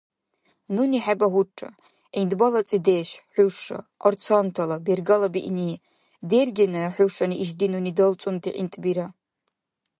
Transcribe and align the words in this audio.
Нуни 0.73 0.99
хӀебагьурра: 1.03 1.69
гӀинтӀбала 2.13 2.61
цӀедеш– 2.67 3.09
хӀуша, 3.33 3.79
арцантала, 4.07 4.77
бергала 4.85 5.29
биъни. 5.33 5.71
Дергеная 6.29 6.89
хӀушани 6.95 7.35
ишди 7.43 7.67
нуни 7.71 7.91
далцӀунти 7.97 8.49
гӀинтӀбира. 8.55 9.07